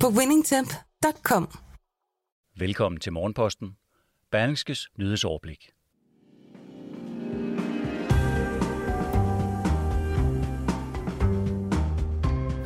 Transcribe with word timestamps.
på 0.00 0.06
winningtemp.com. 0.08 1.48
Velkommen 2.58 3.00
til 3.00 3.12
Morgenposten. 3.12 3.76
Berlingskes 4.30 4.88
nyhedsoverblik. 4.98 5.70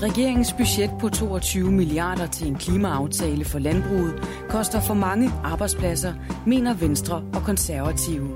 Regeringens 0.03 0.53
budget 0.53 0.91
på 1.01 1.09
22 1.09 1.73
milliarder 1.73 2.27
til 2.27 2.49
en 2.49 2.57
klimaaftale 2.57 3.45
for 3.45 3.59
landbruget 3.59 4.15
koster 4.49 4.81
for 4.81 4.95
mange 4.95 5.31
arbejdspladser, 5.45 6.15
mener 6.47 6.75
Venstre 6.75 7.17
og 7.17 7.43
Konservative. 7.45 8.29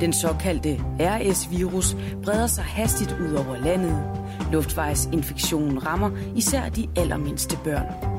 Den 0.00 0.12
såkaldte 0.12 0.80
RS-virus 1.00 1.96
breder 2.22 2.46
sig 2.46 2.64
hastigt 2.64 3.16
ud 3.20 3.34
over 3.34 3.56
landet. 3.56 4.02
Luftvejsinfektionen 4.52 5.86
rammer 5.86 6.10
især 6.34 6.68
de 6.68 6.88
allermindste 6.96 7.58
børn. 7.64 8.16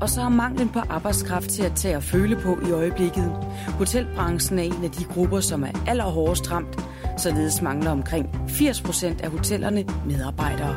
Og 0.00 0.10
så 0.10 0.20
er 0.20 0.28
manglen 0.28 0.68
på 0.68 0.78
arbejdskraft 0.78 1.50
til 1.50 1.62
at 1.62 1.72
tage 1.72 1.96
og 1.96 2.02
føle 2.02 2.36
på 2.36 2.58
i 2.68 2.70
øjeblikket. 2.70 3.32
Hotelbranchen 3.68 4.58
er 4.58 4.62
en 4.62 4.84
af 4.84 4.90
de 4.90 5.04
grupper, 5.04 5.40
som 5.40 5.62
er 5.62 5.70
allerhårdest 5.86 6.52
ramt. 6.52 6.78
Således 7.18 7.62
mangler 7.62 7.90
omkring 7.90 8.40
80 8.48 8.80
procent 8.80 9.20
af 9.20 9.30
hotellerne 9.30 9.84
medarbejdere. 10.06 10.76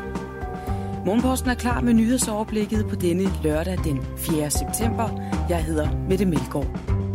Morgenposten 1.06 1.50
er 1.50 1.56
klar 1.56 1.82
med 1.82 1.94
nyhedsoverblikket 1.94 2.88
på 2.90 2.96
denne 2.96 3.24
lørdag 3.44 3.78
den 3.84 4.02
4. 4.18 4.50
september. 4.50 5.10
Jeg 5.50 5.64
hedder 5.64 5.90
Mette 6.10 6.26
Melgaard. 6.26 7.09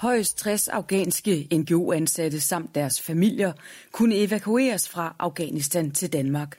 Højst 0.00 0.38
60 0.38 0.68
afghanske 0.68 1.48
NGO-ansatte 1.52 2.40
samt 2.40 2.74
deres 2.74 3.02
familier 3.02 3.52
kunne 3.92 4.16
evakueres 4.16 4.88
fra 4.88 5.16
Afghanistan 5.18 5.90
til 5.90 6.12
Danmark. 6.12 6.58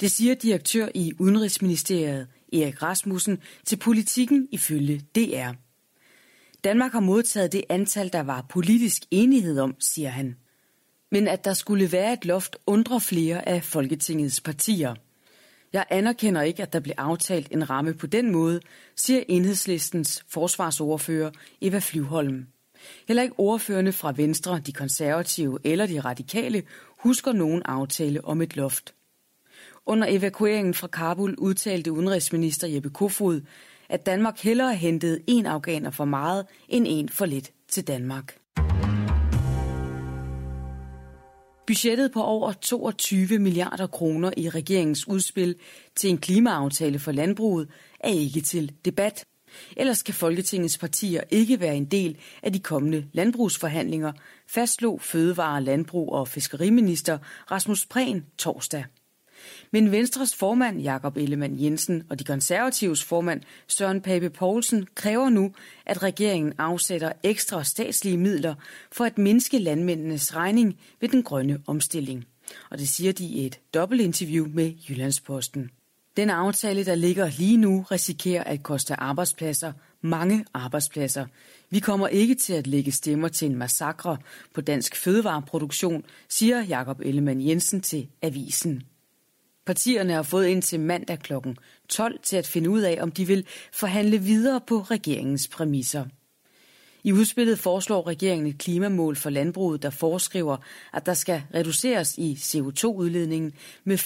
Det 0.00 0.10
siger 0.10 0.34
direktør 0.34 0.88
i 0.94 1.12
Udenrigsministeriet 1.18 2.28
Erik 2.52 2.82
Rasmussen 2.82 3.38
til 3.64 3.76
politikken 3.76 4.48
ifølge 4.52 5.02
DR. 5.14 5.52
Danmark 6.64 6.92
har 6.92 7.00
modtaget 7.00 7.52
det 7.52 7.64
antal, 7.68 8.12
der 8.12 8.22
var 8.22 8.46
politisk 8.48 9.02
enighed 9.10 9.58
om, 9.58 9.74
siger 9.80 10.08
han 10.08 10.36
men 11.10 11.28
at 11.28 11.44
der 11.44 11.54
skulle 11.54 11.92
være 11.92 12.12
et 12.12 12.24
loft 12.24 12.56
undrer 12.66 12.98
flere 12.98 13.48
af 13.48 13.64
Folketingets 13.64 14.40
partier. 14.40 14.94
Jeg 15.72 15.86
anerkender 15.90 16.42
ikke, 16.42 16.62
at 16.62 16.72
der 16.72 16.80
blev 16.80 16.94
aftalt 16.98 17.48
en 17.50 17.70
ramme 17.70 17.94
på 17.94 18.06
den 18.06 18.30
måde, 18.30 18.60
siger 18.96 19.22
enhedslistens 19.28 20.24
forsvarsordfører 20.28 21.30
Eva 21.60 21.78
Flyvholm. 21.78 22.46
Heller 23.08 23.22
ikke 23.22 23.38
ordførende 23.38 23.92
fra 23.92 24.12
Venstre, 24.16 24.60
de 24.66 24.72
konservative 24.72 25.58
eller 25.64 25.86
de 25.86 26.00
radikale 26.00 26.62
husker 26.98 27.32
nogen 27.32 27.62
aftale 27.64 28.24
om 28.24 28.42
et 28.42 28.56
loft. 28.56 28.94
Under 29.86 30.06
evakueringen 30.10 30.74
fra 30.74 30.86
Kabul 30.86 31.34
udtalte 31.38 31.92
udenrigsminister 31.92 32.68
Jeppe 32.68 32.90
Kofod, 32.90 33.40
at 33.88 34.06
Danmark 34.06 34.38
hellere 34.38 34.74
hentede 34.74 35.20
en 35.26 35.46
afghaner 35.46 35.90
for 35.90 36.04
meget 36.04 36.46
end 36.68 36.86
en 36.88 37.08
for 37.08 37.26
lidt 37.26 37.52
til 37.68 37.86
Danmark. 37.86 38.36
Budgettet 41.66 42.12
på 42.12 42.22
over 42.22 42.52
22 42.52 43.38
milliarder 43.38 43.86
kroner 43.86 44.30
i 44.36 44.48
regeringens 44.48 45.08
udspil 45.08 45.54
til 45.96 46.10
en 46.10 46.18
klimaaftale 46.18 46.98
for 46.98 47.12
landbruget 47.12 47.68
er 48.00 48.08
ikke 48.08 48.40
til 48.40 48.72
debat. 48.84 49.24
Ellers 49.76 49.98
skal 49.98 50.14
Folketingets 50.14 50.78
partier 50.78 51.20
ikke 51.30 51.60
være 51.60 51.76
en 51.76 51.84
del 51.84 52.16
af 52.42 52.52
de 52.52 52.58
kommende 52.58 53.06
landbrugsforhandlinger, 53.12 54.12
fastslog 54.46 55.00
Fødevare-, 55.02 55.60
Landbrug 55.60 56.12
og 56.12 56.28
Fiskeriminister 56.28 57.18
Rasmus 57.50 57.86
Prehn 57.86 58.26
torsdag. 58.38 58.84
Men 59.72 59.92
Venstres 59.92 60.34
formand 60.34 60.80
Jakob 60.80 61.16
Ellemann 61.16 61.62
Jensen 61.62 62.02
og 62.10 62.18
de 62.18 62.24
konservatives 62.24 63.04
formand 63.04 63.42
Søren 63.68 64.00
Pape 64.00 64.30
Poulsen 64.30 64.86
kræver 64.94 65.28
nu, 65.28 65.52
at 65.86 66.02
regeringen 66.02 66.52
afsætter 66.58 67.12
ekstra 67.22 67.64
statslige 67.64 68.18
midler 68.18 68.54
for 68.92 69.04
at 69.04 69.18
mindske 69.18 69.58
landmændenes 69.58 70.36
regning 70.36 70.78
ved 71.00 71.08
den 71.08 71.22
grønne 71.22 71.62
omstilling. 71.66 72.24
Og 72.70 72.78
det 72.78 72.88
siger 72.88 73.12
de 73.12 73.24
i 73.24 73.46
et 73.46 73.60
dobbeltinterview 73.74 74.46
med 74.54 74.72
Jyllandsposten. 74.88 75.70
Den 76.16 76.30
aftale, 76.30 76.84
der 76.84 76.94
ligger 76.94 77.30
lige 77.38 77.56
nu, 77.56 77.84
risikerer 77.90 78.44
at 78.44 78.62
koste 78.62 79.00
arbejdspladser, 79.00 79.72
mange 80.00 80.44
arbejdspladser. 80.54 81.26
Vi 81.70 81.80
kommer 81.80 82.08
ikke 82.08 82.34
til 82.34 82.52
at 82.52 82.66
lægge 82.66 82.92
stemmer 82.92 83.28
til 83.28 83.50
en 83.50 83.56
massakre 83.56 84.16
på 84.54 84.60
dansk 84.60 84.96
fødevareproduktion, 84.96 86.04
siger 86.28 86.64
Jakob 86.64 87.00
Ellemann 87.00 87.46
Jensen 87.46 87.80
til 87.80 88.08
Avisen. 88.22 88.82
Partierne 89.66 90.12
har 90.12 90.22
fået 90.22 90.46
indtil 90.46 90.80
mandag 90.80 91.18
kl. 91.18 91.32
12 91.88 92.18
til 92.22 92.36
at 92.36 92.46
finde 92.46 92.70
ud 92.70 92.80
af, 92.80 92.98
om 93.00 93.10
de 93.10 93.26
vil 93.26 93.46
forhandle 93.72 94.18
videre 94.18 94.60
på 94.66 94.80
regeringens 94.80 95.48
præmisser. 95.48 96.04
I 97.04 97.12
udspillet 97.12 97.58
foreslår 97.58 98.06
regeringen 98.06 98.46
et 98.46 98.58
klimamål 98.58 99.16
for 99.16 99.30
landbruget, 99.30 99.82
der 99.82 99.90
foreskriver, 99.90 100.56
at 100.92 101.06
der 101.06 101.14
skal 101.14 101.42
reduceres 101.54 102.18
i 102.18 102.34
CO2-udledningen 102.34 103.52
med 103.84 103.98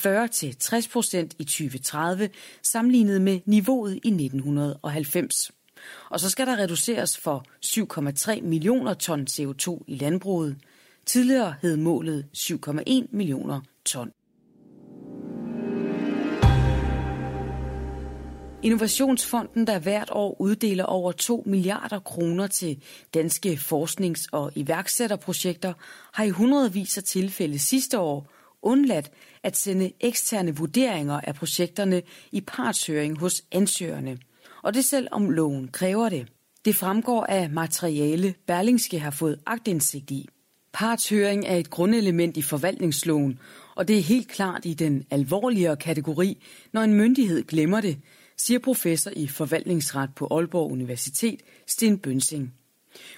40-60 0.87 0.93
procent 0.93 1.35
i 1.39 1.45
2030, 1.45 2.31
sammenlignet 2.63 3.23
med 3.23 3.41
niveauet 3.47 3.93
i 3.93 4.09
1990. 4.09 5.51
Og 6.11 6.21
så 6.21 6.31
skal 6.31 6.47
der 6.47 6.57
reduceres 6.57 7.19
for 7.19 7.45
7,3 8.37 8.43
millioner 8.43 8.95
ton 8.95 9.27
CO2 9.31 9.85
i 9.87 9.97
landbruget. 9.97 10.57
Tidligere 11.07 11.55
hed 11.63 11.77
målet 11.77 12.27
7,1 12.37 13.07
millioner 13.11 13.61
ton. 13.85 14.13
Innovationsfonden, 18.65 19.67
der 19.67 19.79
hvert 19.79 20.11
år 20.13 20.37
uddeler 20.41 20.85
over 20.85 21.13
2 21.13 21.43
milliarder 21.47 21.99
kroner 21.99 22.47
til 22.47 22.83
danske 23.15 23.57
forsknings- 23.57 24.27
og 24.33 24.53
iværksætterprojekter, 24.55 25.73
har 26.13 26.25
i 26.25 26.31
hundredvis 26.31 26.99
af 26.99 27.05
tilfælde 27.05 27.59
sidste 27.59 27.99
år 27.99 28.27
undladt 28.63 29.11
at 29.43 29.57
sende 29.57 29.93
eksterne 30.01 30.57
vurderinger 30.57 31.21
af 31.21 31.35
projekterne 31.35 32.03
i 32.33 32.41
partshøring 32.41 33.19
hos 33.19 33.43
ansøgerne. 33.53 34.19
Og 34.63 34.75
det 34.75 34.85
selv 34.85 35.09
om 35.13 35.31
loven 35.31 35.69
kræver 35.69 36.09
det. 36.09 36.29
Det 36.65 36.77
fremgår 36.77 37.27
af 37.29 37.51
materiale, 37.51 38.35
Berlingske 38.47 38.99
har 38.99 39.11
fået 39.11 39.41
agtindsigt 39.47 40.11
i. 40.11 40.29
Partshøring 40.73 41.47
er 41.47 41.57
et 41.57 41.71
grundelement 41.71 42.37
i 42.37 42.43
forvaltningsloven, 42.43 43.39
og 43.75 43.89
det 43.89 43.99
er 43.99 44.03
helt 44.03 44.29
klart 44.29 44.65
i 44.65 44.75
den 44.75 45.05
alvorligere 45.11 45.77
kategori, 45.77 46.43
når 46.73 46.83
en 46.83 46.95
myndighed 46.95 47.47
glemmer 47.47 47.81
det, 47.81 47.99
siger 48.37 48.59
professor 48.59 49.11
i 49.17 49.27
forvaltningsret 49.27 50.11
på 50.17 50.29
Aalborg 50.31 50.73
Universitet, 50.73 51.41
Sten 51.67 51.99
Bønsing. 51.99 52.55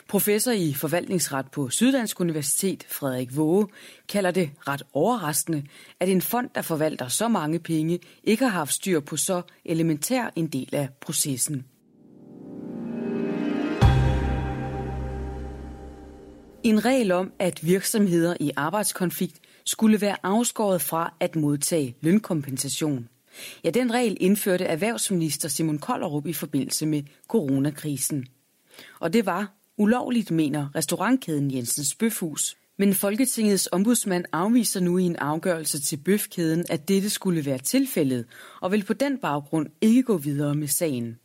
Professor 0.09 0.53
i 0.53 0.75
forvaltningsret 0.75 1.51
på 1.51 1.71
Syddansk 1.71 2.21
Universitet, 2.21 2.87
Frederik 2.89 3.37
Våge, 3.37 3.69
kalder 4.09 4.31
det 4.31 4.51
ret 4.69 4.83
overraskende, 4.93 5.65
at 6.01 6.09
en 6.09 6.23
fond, 6.23 6.51
der 6.55 6.63
forvalter 6.63 7.09
så 7.09 7.29
mange 7.29 7.59
penge, 7.59 7.99
ikke 8.25 8.45
har 8.45 8.51
haft 8.51 8.73
styr 8.73 9.01
på 9.01 9.17
så 9.17 9.43
elementær 9.65 10.31
en 10.37 10.47
del 10.47 10.69
af 10.73 10.89
processen. 11.01 11.65
En 16.63 16.85
regel 16.85 17.13
om, 17.13 17.33
at 17.39 17.67
virksomheder 17.67 18.37
i 18.41 18.51
arbejdskonflikt 18.57 19.41
skulle 19.65 20.01
være 20.01 20.17
afskåret 20.23 20.83
fra 20.83 21.15
at 21.21 21.37
modtage 21.37 21.97
lønkompensation. 22.01 23.09
Ja, 23.65 23.71
den 23.71 23.95
regel 23.95 24.17
indførte 24.21 24.65
erhvervsminister 24.65 25.49
Simon 25.49 25.79
Kollerup 25.79 26.27
i 26.27 26.33
forbindelse 26.33 26.87
med 26.87 27.03
coronakrisen. 27.29 28.27
Og 29.01 29.13
det 29.13 29.27
var 29.27 29.53
ulovligt, 29.77 30.31
mener 30.31 30.69
restaurantkæden 30.75 31.55
Jensens 31.55 31.95
Bøfhus. 31.95 32.57
Men 32.79 32.95
Folketingets 32.95 33.69
ombudsmand 33.73 34.25
afviser 34.33 34.81
nu 34.81 34.99
i 34.99 35.03
en 35.03 35.17
afgørelse 35.17 35.81
til 35.81 35.97
bøfkæden, 35.97 36.65
at 36.69 36.89
dette 36.89 37.11
skulle 37.11 37.47
være 37.47 37.59
tilfældet, 37.59 38.25
og 38.61 38.73
vil 38.73 38.85
på 38.85 38.93
den 38.93 39.19
baggrund 39.19 39.67
ikke 39.81 40.03
gå 40.03 40.17
videre 40.17 40.55
med 40.55 40.69
sagen. 40.69 41.19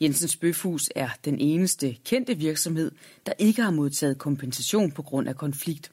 Jensens 0.00 0.36
Bøfhus 0.36 0.90
er 0.94 1.08
den 1.24 1.38
eneste 1.38 1.96
kendte 2.04 2.34
virksomhed, 2.34 2.90
der 3.26 3.32
ikke 3.38 3.62
har 3.62 3.70
modtaget 3.70 4.18
kompensation 4.18 4.90
på 4.90 5.02
grund 5.02 5.28
af 5.28 5.36
konflikt. 5.36 5.92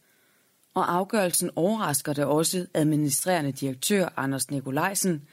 Og 0.74 0.94
afgørelsen 0.94 1.50
overrasker 1.56 2.14
da 2.14 2.26
også 2.26 2.66
administrerende 2.74 3.52
direktør 3.52 4.14
Anders 4.18 4.52
Nikolajsen, 4.52 5.24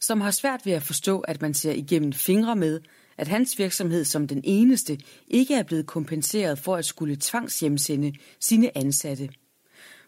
som 0.00 0.20
har 0.20 0.30
svært 0.30 0.66
ved 0.66 0.72
at 0.72 0.82
forstå, 0.82 1.20
at 1.20 1.42
man 1.42 1.54
ser 1.54 1.72
igennem 1.72 2.12
fingre 2.12 2.56
med, 2.56 2.80
at 3.18 3.28
hans 3.28 3.58
virksomhed 3.58 4.04
som 4.04 4.26
den 4.26 4.40
eneste 4.44 4.98
ikke 5.28 5.54
er 5.54 5.62
blevet 5.62 5.86
kompenseret 5.86 6.58
for 6.58 6.76
at 6.76 6.84
skulle 6.84 7.16
tvangshjemsende 7.20 8.12
sine 8.40 8.78
ansatte. 8.78 9.28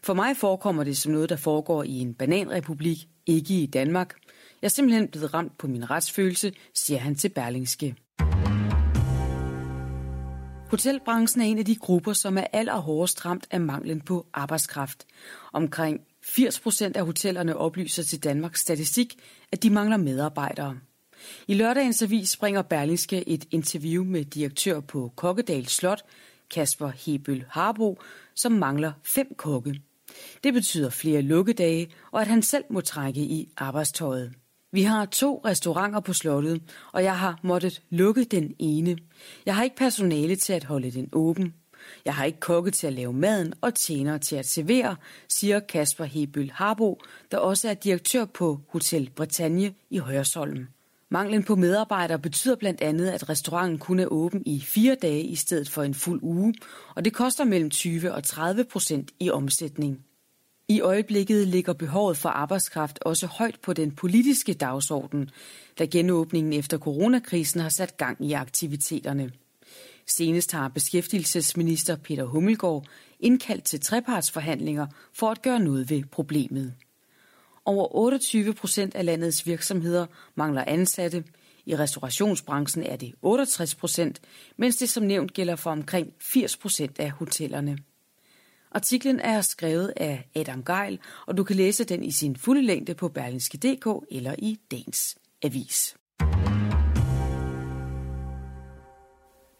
For 0.02 0.14
mig 0.14 0.36
forekommer 0.36 0.84
det 0.84 0.96
som 0.96 1.12
noget, 1.12 1.28
der 1.28 1.36
foregår 1.36 1.82
i 1.82 1.98
en 1.98 2.14
bananrepublik, 2.14 2.98
ikke 3.26 3.54
i 3.54 3.66
Danmark. 3.66 4.14
Jeg 4.62 4.68
er 4.68 4.70
simpelthen 4.70 5.08
blevet 5.08 5.34
ramt 5.34 5.58
på 5.58 5.66
min 5.66 5.90
retsfølelse, 5.90 6.52
siger 6.74 6.98
han 6.98 7.14
til 7.14 7.28
Berlingske. 7.28 7.94
Hotelbranchen 10.70 11.42
er 11.42 11.46
en 11.46 11.58
af 11.58 11.64
de 11.64 11.76
grupper, 11.76 12.12
som 12.12 12.38
er 12.38 12.44
allerhårdest 12.52 13.26
ramt 13.26 13.46
af 13.50 13.60
manglen 13.60 14.00
på 14.00 14.26
arbejdskraft. 14.32 15.06
Omkring 15.52 16.00
80 16.28 16.60
procent 16.60 16.96
af 16.96 17.04
hotellerne 17.04 17.56
oplyser 17.56 18.02
til 18.02 18.24
Danmarks 18.24 18.60
Statistik, 18.60 19.18
at 19.52 19.62
de 19.62 19.70
mangler 19.70 19.96
medarbejdere. 19.96 20.78
I 21.48 21.54
lørdagens 21.54 22.02
avis 22.02 22.30
springer 22.30 22.62
Berlingske 22.62 23.28
et 23.28 23.44
interview 23.50 24.04
med 24.04 24.24
direktør 24.24 24.80
på 24.80 25.12
Kokkedal 25.16 25.66
Slot, 25.66 26.02
Kasper 26.50 26.88
Hebøl 26.88 27.44
Harbo, 27.48 27.98
som 28.34 28.52
mangler 28.52 28.92
fem 29.04 29.34
kokke. 29.36 29.80
Det 30.44 30.54
betyder 30.54 30.90
flere 30.90 31.22
lukkedage, 31.22 31.90
og 32.10 32.20
at 32.20 32.26
han 32.26 32.42
selv 32.42 32.64
må 32.70 32.80
trække 32.80 33.20
i 33.20 33.48
arbejdstøjet. 33.56 34.32
Vi 34.72 34.82
har 34.82 35.04
to 35.04 35.42
restauranter 35.44 36.00
på 36.00 36.12
slottet, 36.12 36.62
og 36.92 37.04
jeg 37.04 37.18
har 37.18 37.40
måttet 37.42 37.82
lukke 37.90 38.24
den 38.24 38.54
ene. 38.58 38.98
Jeg 39.46 39.56
har 39.56 39.62
ikke 39.64 39.76
personale 39.76 40.36
til 40.36 40.52
at 40.52 40.64
holde 40.64 40.90
den 40.90 41.08
åben. 41.12 41.54
Jeg 42.04 42.14
har 42.14 42.24
ikke 42.24 42.40
kokke 42.40 42.70
til 42.70 42.86
at 42.86 42.92
lave 42.92 43.12
maden 43.12 43.54
og 43.60 43.74
tjener 43.74 44.18
til 44.18 44.36
at 44.36 44.48
servere, 44.48 44.96
siger 45.28 45.60
Kasper 45.60 46.04
Hebøl 46.04 46.50
Harbo, 46.54 47.00
der 47.30 47.38
også 47.38 47.68
er 47.68 47.74
direktør 47.74 48.24
på 48.24 48.60
Hotel 48.68 49.10
Bretagne 49.16 49.74
i 49.90 49.98
Højersholm. 49.98 50.66
Manglen 51.10 51.42
på 51.42 51.56
medarbejdere 51.56 52.18
betyder 52.18 52.56
blandt 52.56 52.80
andet, 52.80 53.08
at 53.08 53.28
restauranten 53.28 53.78
kun 53.78 53.98
er 53.98 54.06
åben 54.06 54.42
i 54.46 54.60
fire 54.60 54.96
dage 55.02 55.22
i 55.22 55.34
stedet 55.34 55.68
for 55.68 55.82
en 55.82 55.94
fuld 55.94 56.22
uge, 56.22 56.54
og 56.94 57.04
det 57.04 57.12
koster 57.12 57.44
mellem 57.44 57.70
20 57.70 58.12
og 58.12 58.24
30 58.24 58.64
procent 58.64 59.10
i 59.20 59.30
omsætning. 59.30 60.04
I 60.68 60.80
øjeblikket 60.80 61.48
ligger 61.48 61.72
behovet 61.72 62.16
for 62.16 62.28
arbejdskraft 62.28 62.98
også 63.02 63.26
højt 63.26 63.58
på 63.62 63.72
den 63.72 63.90
politiske 63.90 64.54
dagsorden, 64.54 65.30
da 65.78 65.84
genåbningen 65.84 66.52
efter 66.52 66.78
coronakrisen 66.78 67.60
har 67.60 67.68
sat 67.68 67.96
gang 67.96 68.24
i 68.24 68.32
aktiviteterne. 68.32 69.30
Senest 70.08 70.52
har 70.52 70.68
beskæftigelsesminister 70.68 71.96
Peter 71.96 72.24
Hummelgaard 72.24 72.86
indkaldt 73.20 73.64
til 73.64 73.80
trepartsforhandlinger 73.80 74.86
for 75.12 75.30
at 75.30 75.42
gøre 75.42 75.60
noget 75.60 75.90
ved 75.90 76.04
problemet. 76.04 76.74
Over 77.64 77.96
28 77.96 78.54
procent 78.54 78.94
af 78.94 79.04
landets 79.04 79.46
virksomheder 79.46 80.06
mangler 80.34 80.64
ansatte. 80.66 81.24
I 81.66 81.76
restaurationsbranchen 81.76 82.84
er 82.84 82.96
det 82.96 83.14
68 83.22 83.74
procent, 83.74 84.20
mens 84.56 84.76
det 84.76 84.88
som 84.88 85.04
nævnt 85.04 85.32
gælder 85.32 85.56
for 85.56 85.70
omkring 85.70 86.12
80 86.20 86.56
procent 86.56 87.00
af 87.00 87.10
hotellerne. 87.10 87.78
Artiklen 88.70 89.20
er 89.20 89.40
skrevet 89.40 89.92
af 89.96 90.28
Adam 90.34 90.64
Geil, 90.64 90.98
og 91.26 91.36
du 91.36 91.44
kan 91.44 91.56
læse 91.56 91.84
den 91.84 92.04
i 92.04 92.10
sin 92.10 92.36
fulde 92.36 92.62
længde 92.62 92.94
på 92.94 93.08
berlingske.dk 93.08 94.06
eller 94.10 94.34
i 94.38 94.58
Dagens 94.70 95.18
Avis. 95.42 95.96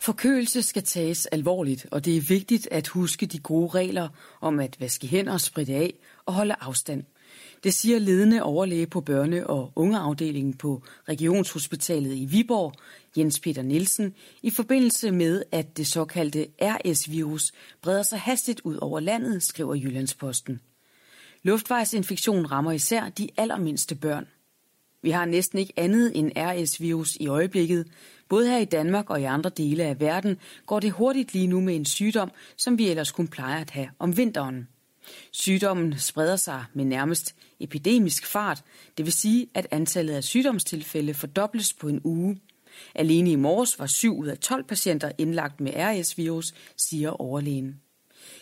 Forkølelse 0.09 0.63
skal 0.63 0.83
tages 0.83 1.27
alvorligt, 1.27 1.87
og 1.91 2.05
det 2.05 2.17
er 2.17 2.21
vigtigt 2.21 2.69
at 2.71 2.89
huske 2.89 3.27
de 3.27 3.39
gode 3.39 3.69
regler 3.69 4.09
om 4.41 4.61
at 4.61 4.77
vaske 4.81 5.07
hænder, 5.07 5.39
spritte 5.39 5.75
af 5.75 5.95
og 6.27 6.35
holde 6.35 6.55
afstand– 6.61 7.05
det 7.65 7.75
siger 7.75 7.99
ledende 7.99 8.43
overlæge 8.43 8.87
på 8.87 9.05
børne- 9.11 9.47
og 9.47 9.73
ungeafdelingen 9.77 10.55
på 10.55 10.83
Regionshospitalet 11.09 12.17
i 12.17 12.25
Viborg, 12.25 12.73
Jens 13.17 13.41
Peter 13.41 13.63
Nielsen, 13.63 14.15
i 14.43 14.51
forbindelse 14.51 15.11
med, 15.11 15.43
at 15.53 15.77
det 15.77 15.87
såkaldte 15.87 16.47
RS-virus 16.63 17.53
breder 17.83 18.03
sig 18.03 18.21
hastigt 18.21 18.61
ud 18.65 18.77
over 18.77 19.01
landet, 19.01 19.43
skriver 19.43 19.75
Jyllandsposten. 19.75 20.61
Luftvejsinfektion 21.43 22.47
rammer 22.47 22.73
især 22.73 23.09
de 23.09 23.29
allermindste 23.37 23.95
børn. 23.95 24.27
Vi 25.03 25.11
har 25.11 25.25
næsten 25.25 25.59
ikke 25.59 25.73
andet 25.77 26.19
end 26.19 26.33
RS-virus 26.37 27.17
i 27.21 27.27
øjeblikket. 27.27 27.87
Både 28.29 28.49
her 28.49 28.59
i 28.59 28.65
Danmark 28.65 29.11
og 29.11 29.21
i 29.21 29.25
andre 29.25 29.51
dele 29.51 29.85
af 29.85 30.01
verden 30.01 30.37
går 30.67 30.81
det 30.81 30.93
hurtigt 30.93 31.33
lige 31.33 31.47
nu 31.47 31.61
med 31.61 31.77
en 31.77 31.85
sygdom, 31.85 32.31
som 32.57 32.79
vi 32.79 32.89
ellers 32.89 33.11
kun 33.11 33.29
plejer 33.29 33.61
at 33.61 33.71
have 33.71 33.89
om 33.99 34.17
vinteren. 34.17 34.69
Sygdommen 35.33 35.99
spreder 35.99 36.37
sig 36.37 36.65
med 36.75 36.85
nærmest 36.85 37.35
epidemisk 37.61 38.27
fart, 38.27 38.63
det 38.99 39.05
vil 39.05 39.13
sige, 39.13 39.47
at 39.55 39.67
antallet 39.71 40.15
af 40.15 40.25
sygdomstilfælde 40.25 41.15
fordobles 41.15 41.73
på 41.73 41.89
en 41.89 42.01
uge. 42.05 42.41
Alene 42.95 43.31
i 43.31 43.37
morges 43.37 43.79
var 43.79 43.87
7 43.87 44.19
ud 44.19 44.27
af 44.27 44.39
12 44.39 44.65
patienter 44.65 45.13
indlagt 45.19 45.61
med 45.61 45.73
RS-virus, 45.77 46.55
siger 46.77 47.11
overlægen. 47.11 47.81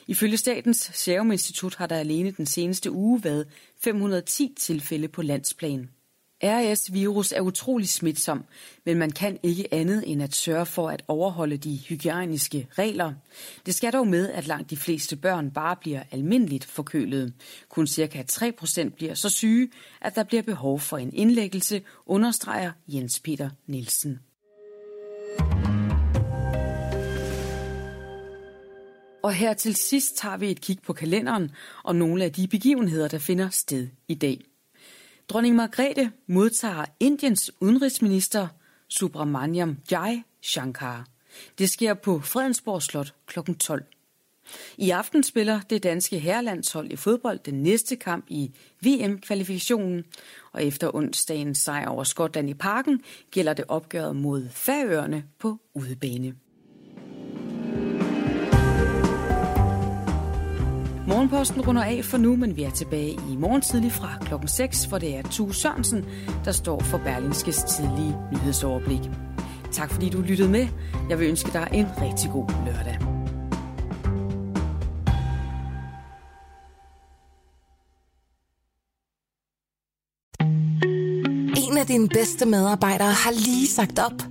Ifølge 0.07 0.37
Statens 0.37 0.91
Serum 0.95 1.33
Institut 1.33 1.75
har 1.75 1.87
der 1.87 1.97
alene 1.97 2.31
den 2.31 2.47
seneste 2.47 2.91
uge 2.91 3.25
været 3.25 3.47
510 3.85 4.55
tilfælde 4.59 5.09
på 5.09 5.23
landsplan. 5.23 5.91
RS-virus 6.45 7.33
er 7.33 7.41
utrolig 7.41 7.89
smitsom, 7.89 8.45
men 8.85 8.99
man 8.99 9.11
kan 9.11 9.39
ikke 9.43 9.75
andet 9.75 10.05
end 10.07 10.23
at 10.23 10.35
sørge 10.35 10.67
for 10.67 10.89
at 10.89 11.03
overholde 11.09 11.57
de 11.57 11.77
hygiejniske 11.89 12.69
regler. 12.79 13.13
Det 13.67 13.75
skal 13.75 13.93
dog 13.93 14.07
med, 14.07 14.31
at 14.31 14.47
langt 14.47 14.71
de 14.71 14.77
fleste 14.77 15.17
børn 15.17 15.51
bare 15.51 15.77
bliver 15.77 16.03
almindeligt 16.11 16.65
forkølet. 16.65 17.33
Kun 17.69 17.87
ca. 17.87 18.25
3% 18.33 18.89
bliver 18.89 19.15
så 19.15 19.31
syge, 19.31 19.71
at 20.01 20.15
der 20.15 20.25
bliver 20.25 20.43
behov 20.43 20.81
for 20.81 20.99
en 20.99 21.15
indlæggelse, 21.15 21.83
understreger 22.07 22.73
Jens 22.89 23.21
Peter 23.21 23.51
Nielsen. 23.67 24.21
Og 29.23 29.33
her 29.33 29.55
til 29.55 29.75
sidst 29.75 30.17
tager 30.17 30.37
vi 30.37 30.51
et 30.51 30.61
kig 30.61 30.79
på 30.87 30.93
kalenderen 30.93 31.51
og 31.85 31.97
nogle 31.97 32.25
af 32.25 32.33
de 32.33 32.49
begivenheder, 32.49 33.09
der 33.09 33.19
finder 33.19 33.51
sted 33.51 33.89
i 34.09 34.15
dag. 34.15 34.45
Dronning 35.29 35.57
Margrethe 35.57 36.13
modtager 36.27 36.85
Indiens 37.01 37.51
udenrigsminister 37.61 38.49
Subramaniam 38.89 39.77
Jai 39.91 40.23
Shankar. 40.43 41.07
Det 41.59 41.71
sker 41.71 41.95
på 41.95 42.21
Fredensborg 42.21 42.83
Slot 42.83 43.15
kl. 43.27 43.39
12. 43.61 43.85
I 44.77 44.91
aften 44.91 45.23
spiller 45.23 45.61
det 45.71 45.83
danske 45.83 46.19
herrelandshold 46.19 46.93
i 46.93 46.97
fodbold 46.97 47.39
den 47.39 47.63
næste 47.63 47.97
kamp 47.97 48.25
i 48.29 48.53
VM-kvalifikationen, 48.81 50.05
og 50.53 50.65
efter 50.65 50.95
onsdagens 50.95 51.59
sejr 51.59 51.89
over 51.89 52.05
Skotland 52.05 52.51
i 52.51 52.55
parken 52.55 53.03
gælder 53.31 53.55
det 53.55 53.65
opgøret 53.69 54.17
mod 54.17 54.49
Færøerne 54.51 55.25
på 55.39 55.57
udebane. 55.75 56.35
Morgenposten 61.17 61.61
runder 61.61 61.83
af 61.85 62.05
for 62.05 62.19
nu, 62.19 62.37
men 62.37 62.57
vi 62.57 62.63
er 62.63 62.71
tilbage 62.71 63.13
i 63.13 63.37
morgen 63.37 63.61
tidlig 63.61 63.93
fra 63.93 64.19
klokken 64.21 64.49
6, 64.49 64.85
hvor 64.85 64.99
det 64.99 65.17
er 65.17 65.23
Tue 65.23 65.55
Sørensen, 65.55 66.05
der 66.45 66.53
står 66.53 66.81
for 66.81 66.99
Berlingskes 66.99 67.57
tidlige 67.57 68.17
nyhedsoverblik. 68.33 69.01
Tak 69.73 69.91
fordi 69.91 70.11
du 70.11 70.21
lyttede 70.21 70.49
med. 70.49 70.69
Jeg 71.11 71.19
vil 71.19 71.29
ønske 71.29 71.53
dig 71.53 71.69
en 71.73 71.87
rigtig 72.03 72.31
god 72.31 72.49
lørdag. 72.67 72.99
En 81.71 81.79
af 81.79 81.87
dine 81.87 82.09
bedste 82.09 82.47
medarbejdere 82.47 83.13
har 83.13 83.33
lige 83.33 83.69
sagt 83.69 83.99
op. 83.99 84.23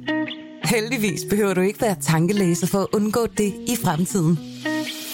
Heldigvis 0.63 1.21
behøver 1.29 1.53
du 1.53 1.61
ikke 1.61 1.81
være 1.81 1.95
tankelæser 2.01 2.67
for 2.67 2.79
at 2.79 2.87
undgå 2.93 3.27
det 3.27 3.53
i 3.67 3.75
fremtiden. 3.83 4.54